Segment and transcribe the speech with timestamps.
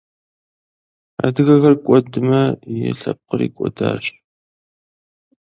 [1.25, 2.41] Adıgağer k'uedme
[2.99, 4.05] lhepkhri k'uedaş.